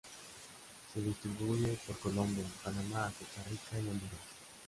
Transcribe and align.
Se 0.91 0.99
distribuye 0.99 1.77
por 1.85 1.95
Colombia, 1.99 2.43
Panamá, 2.63 3.13
Costa 3.19 3.43
Rica 3.47 3.77
y 3.79 3.87
Honduras. 3.87 4.23